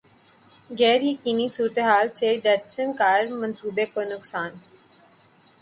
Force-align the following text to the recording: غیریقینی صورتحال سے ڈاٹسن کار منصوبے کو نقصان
غیریقینی 0.69 1.47
صورتحال 1.55 2.07
سے 2.19 2.29
ڈاٹسن 2.43 2.87
کار 2.99 3.21
منصوبے 3.41 3.85
کو 3.93 4.01
نقصان 4.13 4.51